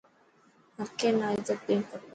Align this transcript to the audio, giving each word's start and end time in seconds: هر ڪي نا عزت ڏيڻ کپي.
هر 0.77 0.87
ڪي 0.99 1.07
نا 1.17 1.25
عزت 1.35 1.59
ڏيڻ 1.65 1.79
کپي. 1.89 2.07